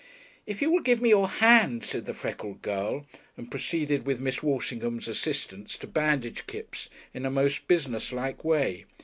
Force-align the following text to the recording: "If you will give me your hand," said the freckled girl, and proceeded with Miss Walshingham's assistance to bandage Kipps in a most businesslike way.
"If 0.47 0.63
you 0.63 0.71
will 0.71 0.79
give 0.81 0.99
me 0.99 1.09
your 1.09 1.27
hand," 1.29 1.83
said 1.85 2.07
the 2.07 2.15
freckled 2.15 2.63
girl, 2.63 3.05
and 3.37 3.51
proceeded 3.51 4.03
with 4.03 4.19
Miss 4.19 4.41
Walshingham's 4.41 5.07
assistance 5.07 5.77
to 5.77 5.85
bandage 5.85 6.47
Kipps 6.47 6.89
in 7.13 7.23
a 7.23 7.29
most 7.29 7.67
businesslike 7.67 8.43
way. 8.43 8.85